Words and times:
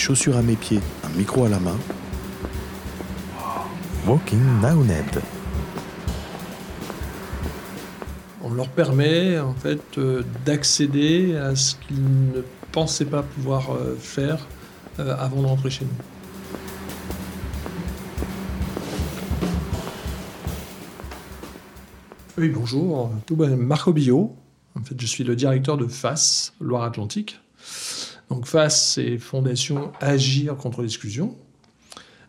chaussures 0.00 0.38
à 0.38 0.42
mes 0.42 0.56
pieds, 0.56 0.80
un 1.04 1.10
micro 1.10 1.44
à 1.44 1.50
la 1.50 1.60
main. 1.60 1.76
Walking 4.06 4.40
Ned. 4.62 5.22
On 8.42 8.54
leur 8.54 8.68
permet 8.68 9.38
en 9.38 9.52
fait 9.52 9.98
euh, 9.98 10.22
d'accéder 10.46 11.36
à 11.36 11.54
ce 11.54 11.74
qu'ils 11.74 12.02
ne 12.02 12.40
pensaient 12.72 13.04
pas 13.04 13.22
pouvoir 13.22 13.72
euh, 13.72 13.94
faire 14.00 14.46
euh, 14.98 15.14
avant 15.18 15.42
de 15.42 15.46
rentrer 15.46 15.68
chez 15.68 15.84
nous. 15.84 15.90
Oui, 22.38 22.48
bonjour. 22.48 23.12
Tout 23.26 23.36
Marco 23.36 23.92
Bio. 23.92 24.34
En 24.74 24.82
fait, 24.82 24.98
je 24.98 25.06
suis 25.06 25.24
le 25.24 25.36
directeur 25.36 25.76
de 25.76 25.86
FAS, 25.86 26.54
Loire-Atlantique. 26.58 27.38
Donc 28.30 28.46
FAS, 28.46 28.70
c'est 28.70 29.18
Fondation 29.18 29.92
Agir 30.00 30.56
contre 30.56 30.82
l'exclusion. 30.82 31.36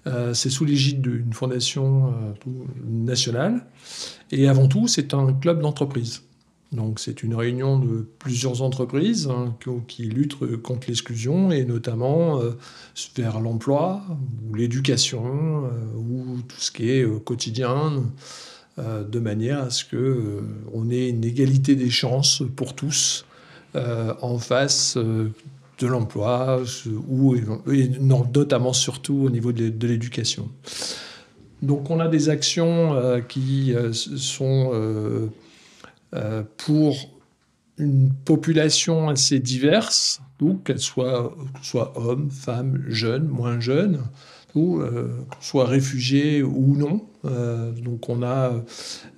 Euh, 0.07 0.33
c'est 0.33 0.49
sous 0.49 0.65
l'égide 0.65 1.01
d'une 1.01 1.31
fondation 1.31 2.07
euh, 2.07 2.49
nationale. 2.83 3.65
Et 4.31 4.47
avant 4.47 4.67
tout, 4.67 4.87
c'est 4.87 5.13
un 5.13 5.31
club 5.33 5.61
d'entreprise. 5.61 6.23
Donc 6.71 6.99
c'est 6.99 7.21
une 7.21 7.35
réunion 7.35 7.77
de 7.77 8.07
plusieurs 8.17 8.61
entreprises 8.61 9.27
hein, 9.29 9.55
qui, 9.87 10.03
luttent 10.03 10.39
contre 10.61 10.87
l'exclusion 10.87 11.51
et 11.51 11.65
notamment 11.65 12.39
euh, 12.39 12.51
vers 13.15 13.41
l'emploi 13.41 14.01
ou 14.49 14.55
l'éducation 14.55 15.69
ou 15.97 16.37
tout 16.47 16.59
ce 16.59 16.71
qui 16.71 16.89
est 16.89 17.23
quotidien 17.25 18.01
de 18.77 19.19
manière 19.19 19.63
à 19.63 19.69
ce 19.69 19.83
qu'on 19.83 20.89
ait 20.89 21.09
une 21.09 21.25
égalité 21.25 21.75
des 21.75 21.89
chances 21.89 22.41
pour 22.55 22.73
tous 22.73 23.25
en 23.75 24.37
face 24.37 24.97
de 25.81 25.87
l'emploi, 25.87 26.61
ou 27.09 27.35
notamment 27.99 28.73
surtout 28.73 29.23
au 29.25 29.29
niveau 29.29 29.51
de 29.51 29.87
l'éducation. 29.87 30.49
Donc 31.61 31.89
on 31.91 31.99
a 31.99 32.07
des 32.07 32.29
actions 32.29 32.93
euh, 32.93 33.21
qui 33.21 33.73
euh, 33.73 33.93
sont 33.93 34.71
euh, 34.73 36.43
pour 36.57 36.95
une 37.77 38.11
population 38.25 39.09
assez 39.09 39.39
diverse, 39.39 40.21
qu'elle 40.65 40.79
soit, 40.79 41.35
soit 41.61 41.93
hommes, 41.95 42.29
femmes, 42.29 42.83
jeunes, 42.87 43.27
moins 43.27 43.59
jeunes, 43.59 44.01
ou 44.53 44.81
soit 45.39 45.65
réfugiés 45.65 46.43
ou 46.43 46.75
non. 46.75 47.01
Donc 47.23 48.09
on 48.09 48.23
a, 48.23 48.51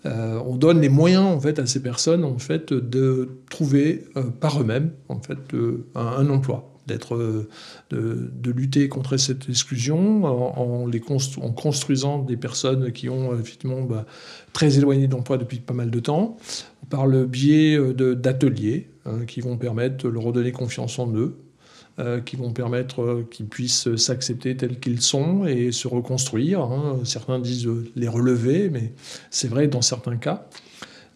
on 0.05 0.55
donne 0.55 0.81
les 0.81 0.89
moyens 0.89 1.25
en 1.25 1.39
fait 1.39 1.59
à 1.59 1.65
ces 1.65 1.81
personnes 1.81 2.23
en 2.23 2.37
fait 2.37 2.73
de 2.73 3.29
trouver 3.49 4.05
par 4.39 4.61
eux-mêmes 4.61 4.91
en 5.09 5.19
fait 5.21 5.39
un 5.95 6.29
emploi. 6.29 6.73
D'être, 6.85 7.15
euh, 7.15 7.47
de, 7.91 8.51
lutter 8.51 8.89
contre 8.89 9.15
cette 9.15 9.47
exclusion 9.47 10.25
en, 10.25 10.89
construisant 11.55 12.19
des 12.19 12.35
personnes 12.35 12.91
qui 12.91 13.07
ont 13.07 13.31
euh, 13.31 13.39
effectivement 13.39 13.81
bah, 13.83 14.05
très 14.51 14.77
éloigné 14.79 15.07
d'emploi 15.07 15.37
depuis 15.37 15.59
pas 15.59 15.73
mal 15.73 15.89
de 15.89 15.99
temps, 16.01 16.35
par 16.89 17.07
le 17.07 17.25
biais 17.25 17.77
euh, 17.77 18.15
d'ateliers 18.15 18.89
hein, 19.05 19.23
qui 19.25 19.39
vont 19.39 19.55
permettre 19.55 20.03
de 20.03 20.09
leur 20.09 20.23
redonner 20.23 20.51
confiance 20.51 20.99
en 20.99 21.09
eux, 21.15 21.37
qui 22.25 22.35
vont 22.35 22.51
permettre 22.51 23.23
qu'ils 23.29 23.45
puissent 23.45 23.95
s'accepter 23.97 24.57
tels 24.57 24.79
qu'ils 24.79 25.01
sont 25.01 25.45
et 25.45 25.71
se 25.71 25.87
reconstruire. 25.87 26.61
Hein. 26.61 26.99
Certains 27.03 27.37
disent 27.37 27.69
les 27.95 28.07
relever, 28.07 28.69
mais 28.69 28.93
c'est 29.29 29.47
vrai 29.47 29.67
dans 29.67 29.83
certains 29.83 30.17
cas. 30.17 30.47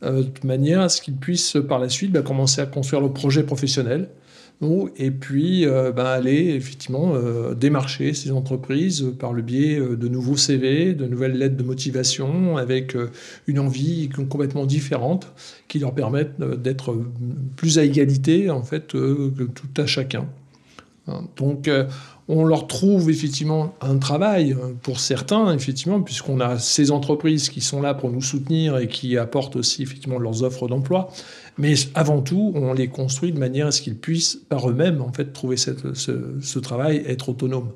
de 0.03 0.27
manière 0.43 0.81
à 0.81 0.89
ce 0.89 1.01
qu'ils 1.01 1.15
puissent 1.15 1.57
par 1.67 1.79
la 1.79 1.89
suite 1.89 2.11
bah, 2.11 2.21
commencer 2.21 2.61
à 2.61 2.67
construire 2.67 3.01
le 3.01 3.11
projet 3.11 3.41
professionnel 3.43 4.09
et 4.97 5.11
puis 5.11 5.65
euh, 5.65 5.91
ben, 5.91 6.05
aller 6.05 6.55
effectivement 6.55 7.13
euh, 7.13 7.53
démarcher 7.53 8.13
ces 8.13 8.31
entreprises 8.31 9.13
par 9.19 9.33
le 9.33 9.43
biais 9.43 9.79
euh, 9.79 9.95
de 9.95 10.07
nouveaux 10.07 10.37
CV, 10.37 10.93
de 10.93 11.05
nouvelles 11.05 11.37
lettres 11.37 11.57
de 11.57 11.63
motivation, 11.63 12.57
avec 12.57 12.95
une 13.45 13.59
envie 13.59 14.09
complètement 14.09 14.65
différente 14.65 15.31
qui 15.67 15.79
leur 15.79 15.93
permettent 15.93 16.39
d'être 16.39 16.97
plus 17.55 17.77
à 17.77 17.83
égalité 17.83 18.49
en 18.49 18.63
fait 18.63 18.87
que 18.93 19.43
tout 19.43 19.81
à 19.81 19.85
chacun. 19.85 20.27
Hein, 21.07 21.23
donc 21.37 21.69
on 22.29 22.43
leur 22.43 22.67
trouve 22.67 23.09
effectivement 23.09 23.73
un 23.79 23.97
travail 23.97 24.55
pour 24.81 24.99
certains, 24.99 25.53
effectivement, 25.53 26.01
puisqu'on 26.01 26.41
a 26.41 26.59
ces 26.59 26.91
entreprises 26.91 27.49
qui 27.49 27.61
sont 27.61 27.81
là 27.81 27.93
pour 27.93 28.09
nous 28.09 28.21
soutenir 28.21 28.77
et 28.77 28.87
qui 28.87 29.17
apportent 29.17 29.55
aussi 29.55 29.83
effectivement 29.83 30.19
leurs 30.19 30.43
offres 30.43 30.67
d'emploi. 30.67 31.09
Mais 31.57 31.73
avant 31.95 32.21
tout, 32.21 32.51
on 32.55 32.73
les 32.73 32.89
construit 32.89 33.31
de 33.31 33.39
manière 33.39 33.67
à 33.67 33.71
ce 33.71 33.81
qu'ils 33.81 33.97
puissent 33.97 34.39
par 34.49 34.69
eux-mêmes 34.69 35.01
en 35.01 35.11
fait 35.13 35.31
trouver 35.31 35.55
ce, 35.57 36.59
travail, 36.59 37.03
être 37.07 37.29
autonomes. 37.29 37.71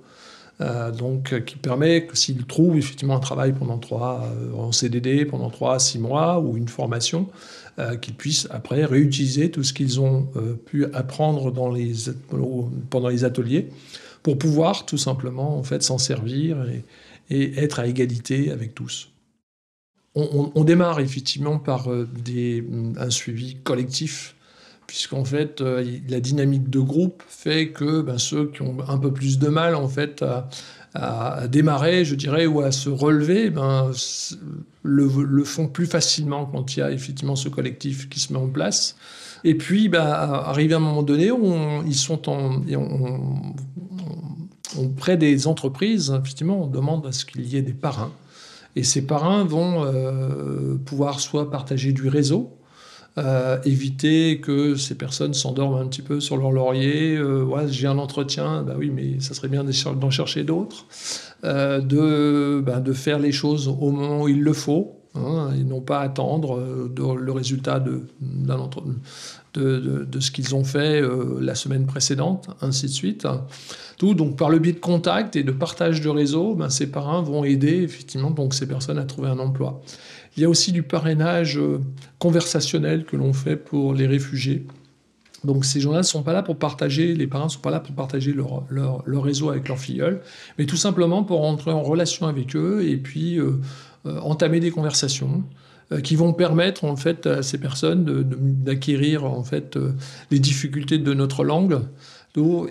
Euh, 0.61 0.91
donc, 0.91 1.43
qui 1.45 1.55
permet 1.55 2.05
que 2.05 2.15
s'ils 2.15 2.45
trouvent 2.45 2.77
effectivement 2.77 3.15
un 3.15 3.19
travail 3.19 3.53
pendant 3.53 3.79
trois, 3.79 4.25
euh, 4.25 4.53
en 4.53 4.71
CDD 4.71 5.25
pendant 5.25 5.49
trois 5.49 5.75
à 5.75 5.79
six 5.79 5.97
mois 5.97 6.39
ou 6.39 6.55
une 6.55 6.67
formation, 6.67 7.27
euh, 7.79 7.95
qu'ils 7.97 8.15
puissent 8.15 8.47
après 8.51 8.85
réutiliser 8.85 9.49
tout 9.49 9.63
ce 9.63 9.73
qu'ils 9.73 9.99
ont 9.99 10.27
pu 10.65 10.85
apprendre 10.93 11.51
pendant 11.51 13.09
les 13.09 13.23
ateliers 13.23 13.69
pour 14.23 14.37
pouvoir 14.37 14.85
tout 14.85 14.97
simplement 14.97 15.57
en 15.57 15.63
fait 15.63 15.83
s'en 15.83 15.97
servir 15.97 16.65
et, 16.69 16.83
être 17.29 17.79
à 17.79 17.87
égalité 17.87 18.51
avec 18.51 18.75
tous. 18.75 19.09
On, 20.13 20.65
démarre 20.65 20.99
effectivement 20.99 21.57
par 21.57 21.89
euh, 21.89 22.05
un 22.97 23.09
suivi 23.09 23.55
collectif, 23.63 24.35
puisqu'en 24.91 25.23
fait 25.23 25.61
euh, 25.61 25.85
la 26.09 26.19
dynamique 26.19 26.69
de 26.69 26.81
groupe 26.81 27.23
fait 27.29 27.69
que 27.69 28.01
ben, 28.01 28.17
ceux 28.17 28.47
qui 28.47 28.61
ont 28.61 28.75
un 28.89 28.97
peu 28.97 29.13
plus 29.13 29.39
de 29.39 29.47
mal 29.47 29.73
en 29.73 29.87
fait 29.87 30.21
à, 30.93 31.47
démarrer, 31.47 32.03
je 32.03 32.15
dirais, 32.15 32.45
ou 32.45 32.59
à 32.59 32.73
se 32.73 32.89
relever, 32.89 33.49
ben, 33.49 33.89
le, 34.83 35.43
font 35.45 35.69
plus 35.69 35.85
facilement 35.85 36.45
quand 36.45 36.75
il 36.75 36.79
y 36.79 36.83
a 36.83 36.91
effectivement 36.91 37.37
ce 37.37 37.47
collectif 37.47 38.09
qui 38.09 38.19
se 38.19 38.33
met 38.33 38.39
en 38.39 38.49
place. 38.49 38.97
Et 39.45 39.55
puis, 39.55 39.87
ben, 39.87 40.03
arrivé 40.03 40.73
à 40.73 40.77
un 40.77 40.81
moment 40.81 41.03
donné, 41.03 41.31
on, 41.31 41.85
ils 41.85 41.95
sont 41.95 42.27
en, 42.27 42.61
on, 42.75 43.53
auprès 44.77 45.15
des 45.15 45.47
entreprises, 45.47 46.13
effectivement, 46.19 46.61
on 46.61 46.67
demande 46.67 47.05
à 47.05 47.13
ce 47.13 47.23
qu'il 47.23 47.47
y 47.47 47.55
ait 47.55 47.61
des 47.61 47.71
parrains. 47.71 48.11
Et 48.75 48.83
ces 48.83 49.07
parrains 49.07 49.45
vont 49.45 49.85
euh, 49.85 50.75
pouvoir 50.75 51.21
soit 51.21 51.49
partager 51.49 51.93
du 51.93 52.09
réseau, 52.09 52.57
euh, 53.17 53.57
éviter 53.65 54.39
que 54.39 54.75
ces 54.75 54.95
personnes 54.95 55.33
s'endorment 55.33 55.77
un 55.77 55.87
petit 55.87 56.01
peu 56.01 56.19
sur 56.19 56.37
leur 56.37 56.51
laurier. 56.51 57.17
Euh, 57.17 57.67
j'ai 57.67 57.87
un 57.87 57.97
entretien, 57.97 58.63
bah 58.63 58.75
oui, 58.77 58.89
mais 58.89 59.19
ça 59.19 59.33
serait 59.33 59.49
bien 59.49 59.63
d'en 59.63 60.09
chercher 60.09 60.43
d'autres. 60.43 60.85
de, 61.43 62.61
bah, 62.65 62.79
de 62.79 62.93
faire 62.93 63.19
les 63.19 63.31
choses 63.31 63.67
au 63.67 63.91
moment 63.91 64.23
où 64.23 64.27
il 64.27 64.41
le 64.41 64.53
faut. 64.53 64.97
Hein, 65.13 65.49
et 65.59 65.65
non 65.65 65.81
pas 65.81 65.99
attendre 65.99 66.57
le 66.95 67.31
résultat 67.33 67.83
de, 69.53 70.19
ce 70.19 70.31
qu'ils 70.31 70.55
ont 70.55 70.63
fait 70.63 71.01
la 71.39 71.55
semaine 71.55 71.85
précédente, 71.85 72.49
ainsi 72.61 72.85
de 72.85 72.91
suite. 72.91 73.27
Tout, 73.97 74.13
donc 74.13 74.37
par 74.37 74.49
le 74.49 74.59
biais 74.59 74.73
de 74.73 74.79
contact 74.79 75.35
et 75.35 75.43
de 75.43 75.51
partage 75.51 76.01
de 76.01 76.09
réseau, 76.09 76.55
ben, 76.55 76.69
ces 76.69 76.87
parrains 76.87 77.21
vont 77.21 77.43
aider 77.43 77.83
effectivement 77.83 78.31
donc 78.31 78.53
ces 78.53 78.67
personnes 78.67 78.97
à 78.97 79.03
trouver 79.03 79.29
un 79.29 79.39
emploi. 79.39 79.81
Il 80.37 80.43
y 80.43 80.45
a 80.45 80.49
aussi 80.49 80.71
du 80.71 80.83
parrainage 80.83 81.57
euh, 81.57 81.79
conversationnel 82.19 83.05
que 83.05 83.17
l'on 83.17 83.33
fait 83.33 83.57
pour 83.57 83.93
les 83.93 84.07
réfugiés. 84.07 84.65
Donc 85.43 85.65
ces 85.65 85.79
gens-là 85.79 85.99
ne 85.99 86.03
sont 86.03 86.23
pas 86.23 86.33
là 86.33 86.43
pour 86.43 86.57
partager, 86.57 87.15
les 87.15 87.27
parents 87.27 87.45
ne 87.45 87.49
sont 87.49 87.59
pas 87.61 87.71
là 87.71 87.79
pour 87.79 87.95
partager 87.95 88.31
leur, 88.31 88.63
leur, 88.69 89.23
réseau 89.23 89.49
avec 89.49 89.67
leurs 89.67 89.79
filleuls, 89.79 90.21
mais 90.57 90.65
tout 90.65 90.75
simplement 90.77 91.23
pour 91.23 91.43
entrer 91.43 91.71
en 91.71 91.81
relation 91.81 92.27
avec 92.27 92.55
eux 92.55 92.83
et 92.87 92.97
puis 92.97 93.39
euh, 93.39 93.43
euh, 93.43 93.55
entamer 94.05 94.59
des 94.59 94.71
conversations 94.71 95.43
qui 96.03 96.15
vont 96.15 96.33
permettre 96.33 96.85
en 96.85 96.95
fait 96.95 97.27
à 97.27 97.43
ces 97.43 97.57
personnes 97.57 98.05
d'acquérir 98.63 99.25
en 99.25 99.43
fait 99.43 99.77
les 100.31 100.39
difficultés 100.39 100.97
de 100.97 101.13
notre 101.13 101.43
langue 101.43 101.81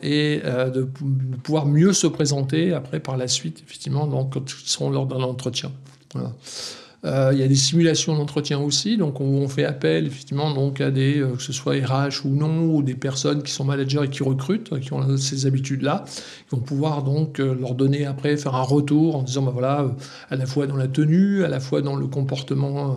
et 0.02 0.40
euh, 0.44 0.70
de, 0.70 0.88
pouvoir 1.42 1.66
mieux 1.66 1.92
se 1.92 2.06
présenter 2.06 2.72
après 2.72 3.00
par 3.00 3.16
la 3.16 3.28
suite, 3.28 3.62
effectivement, 3.66 4.06
donc, 4.06 4.32
quand 4.32 4.50
ils 4.50 4.68
seront 4.68 4.90
lors 4.90 5.06
d'un 5.06 5.22
entretien. 5.22 5.70
Euh, 7.06 7.30
il 7.32 7.38
y 7.38 7.42
a 7.42 7.48
des 7.48 7.54
simulations 7.54 8.14
d'entretien 8.14 8.58
aussi, 8.58 8.98
donc 8.98 9.22
on, 9.22 9.48
fait 9.48 9.64
appel 9.64 10.06
effectivement 10.06 10.52
donc 10.52 10.82
à 10.82 10.90
des, 10.90 11.20
euh, 11.20 11.34
que 11.34 11.42
ce 11.42 11.52
soit 11.52 11.72
RH 11.72 12.26
ou 12.26 12.28
non, 12.28 12.66
ou 12.66 12.82
des 12.82 12.94
personnes 12.94 13.42
qui 13.42 13.52
sont 13.52 13.64
managers 13.64 14.02
et 14.04 14.08
qui 14.08 14.22
recrutent, 14.22 14.78
qui 14.80 14.92
ont 14.92 15.16
ces 15.16 15.46
habitudes-là, 15.46 16.04
qui 16.06 16.56
vont 16.56 16.60
pouvoir 16.60 17.02
donc 17.02 17.38
leur 17.38 17.74
donner 17.74 18.04
après, 18.04 18.36
faire 18.36 18.54
un 18.54 18.62
retour 18.62 19.16
en 19.16 19.22
disant, 19.22 19.42
ben 19.42 19.50
voilà, 19.50 19.90
à 20.28 20.36
la 20.36 20.44
fois 20.44 20.66
dans 20.66 20.76
la 20.76 20.88
tenue, 20.88 21.42
à 21.42 21.48
la 21.48 21.58
fois 21.58 21.80
dans 21.80 21.96
le 21.96 22.06
comportement 22.06 22.96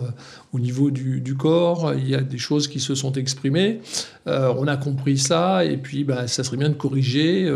au 0.52 0.58
niveau 0.58 0.90
du, 0.90 1.22
du, 1.22 1.34
corps, 1.34 1.94
il 1.94 2.08
y 2.08 2.14
a 2.14 2.20
des 2.20 2.38
choses 2.38 2.68
qui 2.68 2.80
se 2.80 2.94
sont 2.94 3.12
exprimées, 3.12 3.80
on 4.26 4.66
a 4.66 4.76
compris 4.76 5.16
ça, 5.18 5.64
et 5.64 5.78
puis 5.78 6.04
ben, 6.04 6.26
ça 6.26 6.44
serait 6.44 6.56
bien 6.58 6.68
de 6.68 6.74
corriger 6.74 7.50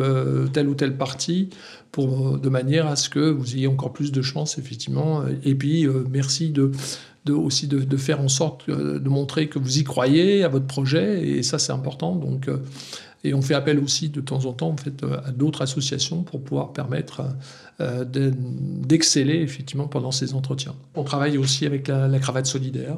telle 0.53 0.69
ou 0.69 0.75
telle 0.75 0.97
partie 0.97 1.51
pour, 1.93 2.39
de 2.39 2.49
manière 2.49 2.87
à 2.87 2.97
ce 2.97 3.09
que 3.09 3.31
vous 3.31 3.55
ayez 3.55 3.67
encore 3.67 3.93
plus 3.93 4.13
de 4.13 4.23
chance, 4.23 4.59
effectivement, 4.59 5.23
et 5.45 5.55
puis 5.55 5.87
merci 6.11 6.38
de, 6.51 6.73
aussi 7.33 7.67
de, 7.69 7.97
faire 7.97 8.21
en 8.21 8.29
sorte 8.29 8.69
de 8.71 9.09
montrer 9.09 9.49
que 9.49 9.59
vous 9.59 9.79
y 9.79 9.85
croyez 9.85 10.45
à 10.45 10.49
votre 10.49 10.67
projet, 10.67 11.29
et 11.29 11.43
ça 11.43 11.59
c'est 11.59 11.73
important. 11.73 12.17
Donc, 12.17 12.49
et 13.25 13.35
on 13.35 13.43
fait 13.43 13.55
appel 13.55 13.79
aussi 13.81 14.09
de 14.09 14.21
temps 14.21 14.45
en 14.47 14.53
temps 14.53 14.71
en 14.71 14.77
fait, 14.77 15.05
à 15.25 15.33
d'autres 15.33 15.63
associations 15.63 16.23
pour 16.23 16.43
pouvoir 16.43 16.73
permettre 16.73 17.23
d'exceller 17.81 19.41
effectivement 19.41 19.89
pendant 19.89 20.11
ces 20.11 20.35
entretiens. 20.35 20.75
On 20.95 21.05
travaille 21.05 21.37
aussi 21.37 21.67
avec 21.67 21.89
la 21.89 22.19
cravate 22.19 22.47
solidaire 22.47 22.97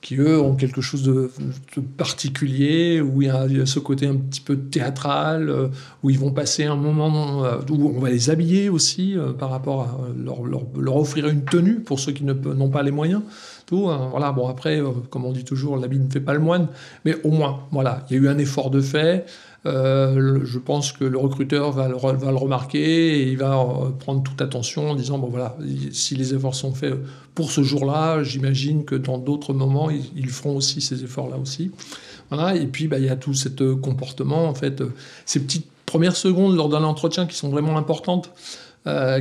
qui 0.00 0.16
eux 0.16 0.40
ont 0.40 0.54
quelque 0.54 0.80
chose 0.80 1.02
de, 1.02 1.30
particulier, 1.96 3.00
où 3.00 3.22
il 3.22 3.28
y, 3.28 3.30
a, 3.30 3.66
ce 3.66 3.78
côté 3.78 4.06
un 4.06 4.16
petit 4.16 4.40
peu 4.40 4.56
théâtral, 4.56 5.50
euh, 5.50 5.68
où 6.02 6.10
ils 6.10 6.18
vont 6.18 6.30
passer 6.30 6.64
un 6.64 6.76
moment, 6.76 7.44
euh, 7.44 7.58
où 7.70 7.92
on 7.94 8.00
va 8.00 8.08
les 8.08 8.30
habiller 8.30 8.70
aussi 8.70 9.16
euh, 9.16 9.32
par 9.32 9.50
rapport 9.50 9.82
à 9.82 9.98
leur, 10.16 10.42
leur, 10.44 10.96
offrir 10.96 11.28
une 11.28 11.44
tenue 11.44 11.80
pour 11.80 12.00
ceux 12.00 12.12
qui 12.12 12.24
n'ont 12.24 12.70
pas 12.70 12.82
les 12.82 12.90
moyens. 12.90 13.22
Tout, 13.66 13.88
hein. 13.88 14.08
voilà, 14.10 14.32
bon 14.32 14.48
après, 14.48 14.82
comme 15.10 15.24
on 15.24 15.32
dit 15.32 15.44
toujours, 15.44 15.76
l'habit 15.76 15.98
ne 15.98 16.10
fait 16.10 16.20
pas 16.20 16.34
le 16.34 16.40
moine, 16.40 16.68
mais 17.04 17.16
au 17.22 17.30
moins, 17.30 17.60
voilà, 17.70 18.04
il 18.08 18.16
y 18.16 18.18
a 18.18 18.22
eu 18.22 18.28
un 18.28 18.38
effort 18.38 18.70
de 18.70 18.80
fait. 18.80 19.26
Euh, 19.66 20.40
je 20.44 20.58
pense 20.58 20.92
que 20.92 21.04
le 21.04 21.18
recruteur 21.18 21.70
va 21.70 21.86
le, 21.86 21.94
remarquer 21.94 23.20
et 23.20 23.30
il 23.30 23.36
va 23.36 23.58
euh, 23.58 23.90
prendre 23.90 24.22
toute 24.22 24.40
attention 24.40 24.90
en 24.90 24.94
disant 24.94 25.18
bon 25.18 25.28
voilà, 25.28 25.56
si 25.92 26.16
les 26.16 26.34
efforts 26.34 26.54
sont 26.54 26.72
faits 26.72 26.94
pour 27.34 27.50
ce 27.50 27.62
jour-là, 27.62 28.22
j'imagine 28.22 28.84
que 28.84 28.94
dans 28.94 29.18
d'autres 29.18 29.52
moments, 29.52 29.90
ils, 29.90 30.30
feront 30.30 30.56
aussi 30.56 30.80
ces 30.80 31.04
efforts-là 31.04 31.36
aussi. 31.36 31.72
Voilà, 32.30 32.56
et 32.56 32.66
puis 32.66 32.88
bah, 32.88 32.98
il 32.98 33.04
y 33.04 33.10
a 33.10 33.16
tout 33.16 33.34
ce 33.34 33.48
comportement, 33.74 34.48
en 34.48 34.54
fait, 34.54 34.80
euh, 34.80 34.94
ces 35.26 35.40
petites 35.40 35.66
premières 35.84 36.16
secondes 36.16 36.56
lors 36.56 36.68
d'un 36.68 36.84
entretien 36.84 37.26
qui 37.26 37.36
sont 37.36 37.50
vraiment 37.50 37.76
importantes. 37.76 38.32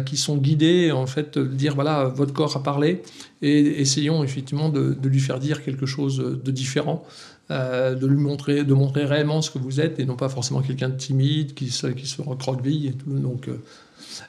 qui 0.05 0.15
sont 0.15 0.37
guidées 0.37 0.93
en 0.93 1.05
fait 1.05 1.37
de 1.37 1.43
dire 1.43 1.75
voilà 1.75 2.05
votre 2.05 2.31
corps 2.31 2.55
a 2.55 2.63
parlé 2.63 3.01
et 3.41 3.81
essayons 3.81 4.23
effectivement 4.23 4.69
de 4.69 5.09
lui 5.09 5.19
faire 5.19 5.37
dire 5.37 5.61
quelque 5.65 5.85
chose 5.85 6.17
de 6.17 6.51
différent 6.51 7.03
euh, 7.51 7.95
de 7.95 8.05
lui 8.05 8.17
montrer, 8.17 8.63
de 8.63 8.73
montrer 8.73 9.05
réellement 9.05 9.41
ce 9.41 9.49
que 9.49 9.59
vous 9.59 9.79
êtes 9.81 9.99
et 9.99 10.05
non 10.05 10.15
pas 10.15 10.29
forcément 10.29 10.61
quelqu'un 10.61 10.89
de 10.89 10.97
timide 10.97 11.53
qui 11.53 11.69
se, 11.69 11.87
qui 11.87 12.05
se 12.05 12.21
recroqueville 12.21 12.87
et 12.87 12.93
tout. 12.93 13.11
Donc, 13.11 13.47
euh, 13.47 13.61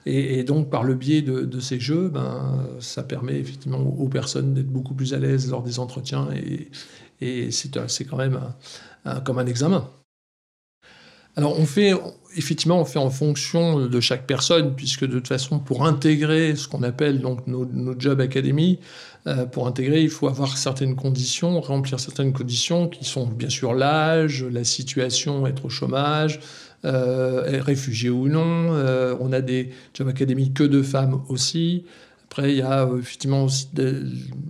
et, 0.06 0.44
donc, 0.44 0.70
par 0.70 0.84
le 0.84 0.94
biais 0.94 1.22
de, 1.22 1.60
ces 1.60 1.80
jeux, 1.80 2.08
ben, 2.08 2.66
ça 2.80 3.02
permet 3.02 3.38
effectivement 3.38 3.78
aux, 3.78 4.08
personnes 4.08 4.54
d'être 4.54 4.70
beaucoup 4.70 4.94
plus 4.94 5.14
à 5.14 5.18
l'aise 5.18 5.50
lors 5.50 5.62
des 5.62 5.78
entretiens 5.78 6.28
et, 6.32 6.70
et 7.20 7.50
c'est 7.50 8.04
quand 8.04 8.16
même 8.16 8.40
comme 9.24 9.38
un 9.38 9.46
examen. 9.46 9.88
Alors, 11.40 11.58
on 11.58 11.64
fait, 11.64 11.94
effectivement, 12.36 12.82
on 12.82 12.84
fait 12.84 12.98
en 12.98 13.08
fonction 13.08 13.86
de 13.86 14.00
chaque 14.00 14.26
personne, 14.26 14.74
puisque 14.74 15.06
de 15.06 15.14
toute 15.14 15.28
façon, 15.28 15.58
pour 15.58 15.86
intégrer 15.86 16.54
ce 16.54 16.68
qu'on 16.68 16.82
appelle 16.82 17.22
donc 17.22 17.46
nos, 17.46 17.66
Job 17.98 18.20
Academy, 18.20 18.78
euh, 19.26 19.46
pour 19.46 19.66
intégrer, 19.66 20.02
il 20.02 20.10
faut 20.10 20.28
avoir 20.28 20.58
certaines 20.58 20.96
conditions, 20.96 21.58
remplir 21.62 21.98
certaines 21.98 22.34
conditions 22.34 22.88
qui 22.88 23.06
sont 23.06 23.26
bien 23.26 23.48
sûr 23.48 23.72
l'âge, 23.72 24.44
la 24.44 24.64
situation, 24.64 25.46
être 25.46 25.64
au 25.64 25.70
chômage, 25.70 26.40
euh, 26.84 27.62
réfugié 27.62 28.10
ou 28.10 28.28
non. 28.28 28.74
Euh, 28.74 29.16
on 29.18 29.32
a 29.32 29.40
des 29.40 29.70
job 29.94 30.08
académiques 30.08 30.52
que 30.52 30.64
de 30.64 30.82
femmes 30.82 31.22
aussi. 31.30 31.86
Après, 32.30 32.52
il 32.52 32.58
y 32.58 32.62
a 32.62 32.86
effectivement 32.98 33.44
aussi 33.44 33.66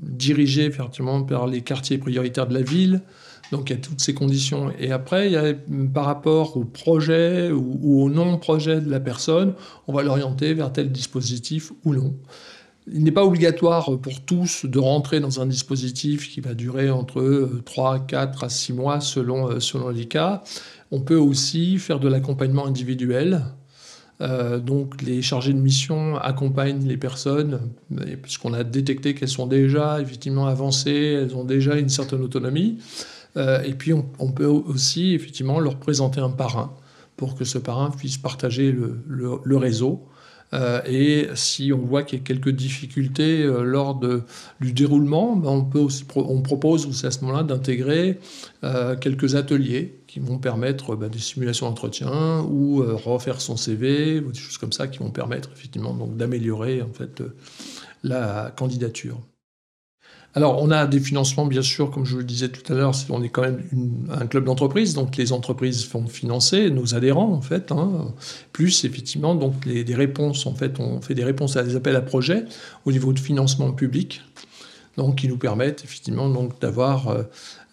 dirigé 0.03 0.71
par 0.71 1.47
les 1.47 1.61
quartiers 1.61 1.99
prioritaires 1.99 2.49
de 2.49 2.55
la 2.55 2.63
ville. 2.63 3.01
Donc 3.50 3.70
il 3.70 3.73
y 3.75 3.76
a 3.76 3.81
toutes 3.81 4.00
ces 4.00 4.14
conditions. 4.14 4.73
Et 4.79 4.93
après, 4.93 5.26
il 5.26 5.32
y 5.32 5.37
a, 5.37 5.55
par 5.93 6.05
rapport 6.05 6.56
au 6.56 6.64
projet 6.64 7.50
ou, 7.50 8.05
au 8.05 8.11
non-projet 8.11 8.81
de 8.81 8.91
la 8.91 9.00
personne, 9.00 9.55
on 9.88 9.93
va 9.93 10.02
l'orienter 10.02 10.55
vers 10.55 10.73
tel 10.73 10.93
dispositif 10.93 11.73
ou 11.85 11.94
non. 11.94 12.14
Il 12.93 13.05
n'est 13.05 13.12
pas 13.12 13.25
obligatoire 13.25 13.99
pour 14.00 14.20
tous 14.23 14.64
de 14.64 14.79
rentrer 14.79 15.20
dans 15.20 15.41
un 15.41 15.47
dispositif 15.47 16.31
qui 16.31 16.41
va 16.41 16.55
durer 16.55 16.91
entre 16.91 17.49
3, 17.64 18.00
4 18.00 18.44
à 18.44 18.49
6 18.49 18.73
mois 18.73 19.00
selon, 19.00 19.49
euh, 19.49 19.61
selon 19.61 19.91
les 19.91 20.06
cas. 20.06 20.43
On 20.91 21.00
peut 21.00 21.19
aussi 21.19 21.79
faire 21.79 22.00
de 22.00 22.08
l'accompagnement 22.08 22.67
individuel. 22.67 23.43
Euh, 24.23 24.58
donc 24.58 25.00
les 25.03 25.23
chargés 25.23 25.55
de 25.55 25.58
mission 25.58 26.17
accompagnent 26.17 26.87
les 26.87 26.99
personnes 26.99 27.61
puisqu'on 28.20 28.53
a 28.53 28.64
détecté 28.64 29.14
qu'elles 29.14 29.31
sont 29.31 29.46
déjà 29.46 29.99
effectivement 30.00 30.46
avancées, 30.46 31.19
elles 31.23 31.35
ont 31.35 31.44
déjà 31.44 31.76
une 31.76 31.88
certaine 31.88 32.20
autonomie. 32.20 32.79
Euh, 33.37 33.62
et 33.62 33.75
puis 33.75 33.93
on, 33.93 34.32
peut 34.32 34.47
aussi 34.47 35.15
effectivement 35.15 35.61
leur 35.61 35.77
présenter 35.77 36.21
un 36.21 36.31
parrain 36.31 36.75
pour 37.17 37.37
que 37.37 37.44
ce 37.44 37.59
parrain 37.59 37.91
puisse 37.91 38.19
partager 38.19 38.73
le, 38.73 39.56
réseau 39.56 40.06
euh, 40.53 40.81
et 40.85 41.29
si 41.35 41.73
on 41.73 41.79
voit 41.79 42.03
qu'il 42.03 42.19
y 42.19 42.23
a 42.23 42.25
quelques 42.25 42.50
difficultés 42.50 43.43
euh, 43.43 43.62
lors 43.62 43.94
de, 43.94 44.23
du 44.61 44.73
déroulement, 44.73 45.37
ben 45.37 45.50
on, 45.50 45.65
peut 45.65 45.79
aussi 45.79 46.05
on 46.17 46.43
propose 46.43 46.87
aussi 46.87 47.06
à 47.06 47.12
ce 47.12 47.21
moment-là 47.21 47.44
d'intégrer 47.44 48.19
quelques 49.00 49.37
ateliers 49.37 50.00
qui 50.09 50.19
vont 50.19 50.38
permettre 50.38 50.97
ben, 50.97 51.09
des 51.09 51.21
simulations 51.21 51.69
d'entretien 51.69 52.41
ou 52.41 52.82
refaire 52.82 53.41
son 53.41 53.56
CV, 53.56 54.19
ou 54.19 54.32
des 54.32 54.38
choses 54.38 54.59
comme 54.59 54.73
ça 54.73 54.88
qui 54.88 54.99
vont 54.99 55.11
permettre 55.11 55.50
effectivement 55.55 55.94
d'améliorer 55.94 56.82
en 56.82 56.93
fait 56.93 57.23
la 58.03 58.53
candidature. 58.56 59.21
Alors, 60.35 60.62
on 60.62 60.71
a 60.71 60.87
des 60.87 61.00
financements, 61.00 61.44
bien 61.44 61.62
sûr, 61.62 61.91
comme 61.91 62.05
je 62.05 62.17
le 62.17 62.23
disais 62.23 62.49
tout 62.49 62.73
à 62.73 62.77
l'heure, 62.77 62.93
on 63.09 63.21
est 63.23 63.29
quand 63.29 63.43
même 63.43 63.62
un 64.12 64.27
club 64.29 64.44
d'entreprise, 64.44 64.94
donc 64.94 65.17
les 65.17 65.32
entreprises 65.32 65.85
font 65.85 66.06
financer 66.06 66.71
nos 66.71 66.94
adhérents, 66.94 67.32
en 67.32 67.41
fait, 67.41 67.73
hein. 67.73 68.15
plus 68.53 68.85
effectivement, 68.85 69.35
donc 69.35 69.67
des 69.67 69.94
réponses, 69.94 70.47
en 70.47 70.55
fait, 70.55 70.79
on 70.79 71.00
fait 71.00 71.15
des 71.15 71.25
réponses 71.25 71.56
à 71.56 71.65
des 71.65 71.75
appels 71.75 71.97
à 71.97 72.00
projets 72.00 72.44
au 72.85 72.93
niveau 72.93 73.12
de 73.12 73.19
financement 73.19 73.73
public, 73.73 74.23
donc 74.97 75.17
qui 75.17 75.27
nous 75.27 75.37
permettent 75.37 75.82
effectivement 75.82 76.31
d'avoir 76.61 77.09
euh, 77.09 77.23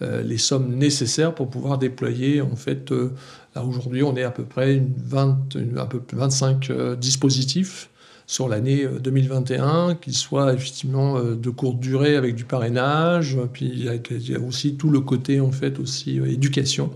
euh, 0.02 0.24
les 0.24 0.40
sommes 0.40 0.76
nécessaires 0.76 1.36
pour 1.36 1.52
pouvoir 1.52 1.78
déployer, 1.78 2.42
en 2.42 2.56
fait, 2.56 2.92
euh, 2.92 3.14
là 3.56 3.64
aujourd'hui, 3.64 4.02
on 4.02 4.16
est 4.16 4.24
à 4.24 4.32
peu 4.32 4.46
près 4.46 4.74
une 4.74 4.94
20, 4.98 5.58
un 5.78 5.86
peu 5.86 6.02
25 6.12 6.72
dispositifs 6.98 7.92
sur 8.28 8.50
l'année 8.50 8.86
2021, 8.86 9.96
qu'il 9.96 10.14
soit 10.14 10.54
effectivement 10.54 11.18
euh, 11.18 11.36
de 11.36 11.50
courte 11.50 11.80
durée 11.80 12.18
avec 12.18 12.36
du 12.36 12.44
parrainage, 12.44 13.38
puis 13.54 13.66
il 13.66 13.86
y 13.86 14.36
a, 14.36 14.40
aussi 14.40 14.76
tout 14.76 14.90
le 14.90 15.00
côté 15.00 15.40
en 15.40 15.52
fait 15.52 15.80
aussi 15.80 16.20
euh, 16.20 16.26
éducation, 16.26 16.92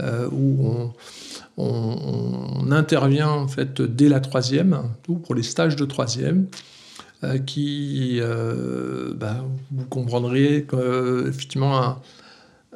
euh, 0.00 0.28
où 0.32 0.92
on, 1.56 2.72
intervient 2.72 3.30
en 3.30 3.46
fait 3.46 3.80
dès 3.80 4.08
la 4.08 4.18
troisième, 4.18 4.90
tout 5.04 5.14
pour 5.14 5.36
les 5.36 5.44
stages 5.44 5.76
de 5.76 5.84
troisième, 5.84 6.48
qui, 7.46 8.20
ben, 8.20 9.44
vous 9.70 9.84
comprendrez 9.86 10.66
qu'effectivement 10.68 12.02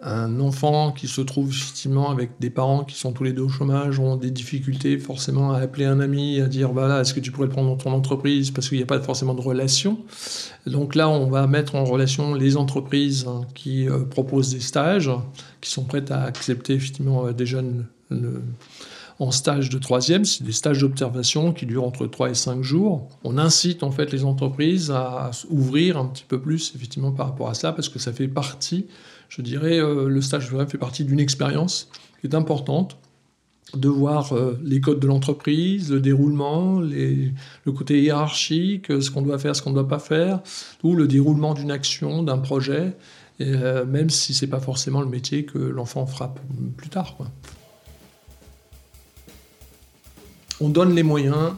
un 0.02 0.38
enfant 0.40 0.92
qui 0.92 1.08
se 1.08 1.20
trouve 1.20 1.50
effectivement 1.50 2.10
avec 2.10 2.30
des 2.38 2.50
parents 2.50 2.84
qui 2.84 2.96
sont 2.96 3.12
tous 3.12 3.24
les 3.24 3.32
deux 3.32 3.42
au 3.42 3.48
chômage 3.48 3.98
ont 3.98 4.16
des 4.16 4.30
difficultés 4.30 4.98
forcément 4.98 5.52
à 5.52 5.58
appeler 5.58 5.86
un 5.86 6.00
ami, 6.00 6.40
à 6.40 6.46
dire 6.46 6.72
voilà, 6.72 7.00
est-ce 7.00 7.14
que 7.14 7.20
tu 7.20 7.32
pourrais 7.32 7.46
le 7.46 7.52
prendre 7.52 7.68
dans 7.68 7.76
ton 7.76 7.92
entreprise 7.92 8.50
parce 8.50 8.68
qu'il 8.68 8.78
n'y 8.78 8.84
a 8.84 8.86
pas 8.86 9.00
forcément 9.00 9.34
de 9.34 9.40
relation. 9.40 9.98
Donc 10.66 10.94
là, 10.94 11.08
on 11.08 11.28
va 11.28 11.46
mettre 11.46 11.74
en 11.74 11.84
relation 11.84 12.34
les 12.34 12.56
entreprises 12.56 13.26
hein, 13.26 13.42
qui 13.54 13.88
euh, 13.88 14.04
proposent 14.04 14.52
des 14.52 14.60
stages, 14.60 15.10
qui 15.60 15.70
sont 15.70 15.84
prêtes 15.84 16.10
à 16.10 16.22
accepter 16.22 16.74
effectivement 16.74 17.32
des 17.32 17.46
jeunes 17.46 17.86
en 19.20 19.32
stage 19.32 19.68
de 19.68 19.78
troisième, 19.78 20.24
c'est 20.24 20.44
des 20.44 20.52
stages 20.52 20.78
d'observation 20.78 21.52
qui 21.52 21.66
durent 21.66 21.84
entre 21.84 22.06
3 22.06 22.30
et 22.30 22.34
5 22.34 22.62
jours. 22.62 23.08
On 23.24 23.36
incite 23.36 23.82
en 23.82 23.90
fait 23.90 24.12
les 24.12 24.24
entreprises 24.24 24.92
à 24.92 25.30
ouvrir 25.50 25.98
un 25.98 26.06
petit 26.06 26.24
peu 26.26 26.40
plus 26.40 26.72
effectivement 26.76 27.10
par 27.10 27.26
rapport 27.26 27.48
à 27.48 27.54
ça 27.54 27.72
parce 27.72 27.88
que 27.88 27.98
ça 27.98 28.12
fait 28.12 28.28
partie 28.28 28.86
je 29.28 29.42
dirais, 29.42 29.78
euh, 29.78 30.08
le 30.08 30.20
stage 30.22 30.50
fait 30.68 30.78
partie 30.78 31.04
d'une 31.04 31.20
expérience 31.20 31.88
qui 32.20 32.26
est 32.26 32.34
importante 32.34 32.96
de 33.74 33.88
voir 33.88 34.32
euh, 34.32 34.58
les 34.64 34.80
codes 34.80 34.98
de 34.98 35.06
l'entreprise, 35.06 35.92
le 35.92 36.00
déroulement, 36.00 36.80
le 36.80 37.72
côté 37.72 38.02
hiérarchique, 38.02 38.86
ce 38.86 39.10
qu'on 39.10 39.20
doit 39.20 39.38
faire, 39.38 39.54
ce 39.54 39.60
qu'on 39.60 39.70
ne 39.70 39.74
doit 39.74 39.88
pas 39.88 39.98
faire, 39.98 40.40
ou 40.82 40.94
le 40.94 41.06
déroulement 41.06 41.52
d'une 41.52 41.70
action, 41.70 42.22
d'un 42.22 42.38
projet, 42.38 42.94
euh, 43.42 43.84
même 43.84 44.08
si 44.08 44.32
ce 44.32 44.44
n'est 44.44 44.50
pas 44.50 44.60
forcément 44.60 45.02
le 45.02 45.08
métier 45.08 45.44
que 45.44 45.58
l'enfant 45.58 46.06
fera 46.06 46.34
plus 46.78 46.88
tard. 46.88 47.18
On 50.60 50.70
donne 50.70 50.94
les 50.94 51.02
moyens 51.04 51.52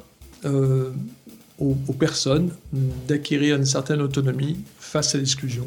aux 1.58 1.92
personnes 1.98 2.50
d'acquérir 3.06 3.56
une 3.56 3.64
certaine 3.64 4.00
autonomie 4.02 4.58
face 4.78 5.14
à 5.14 5.18
l'exclusion. 5.18 5.66